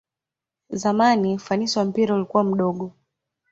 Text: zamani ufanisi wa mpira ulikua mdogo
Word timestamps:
zamani 0.69 1.35
ufanisi 1.35 1.79
wa 1.79 1.85
mpira 1.85 2.15
ulikua 2.15 2.43
mdogo 2.43 2.91